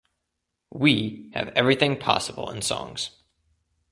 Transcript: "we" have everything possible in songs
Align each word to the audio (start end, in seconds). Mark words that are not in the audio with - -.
"we" 0.71 1.29
have 1.35 1.49
everything 1.49 1.95
possible 1.95 2.49
in 2.49 2.63
songs 2.63 3.11